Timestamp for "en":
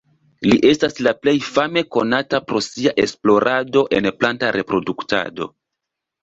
3.99-4.09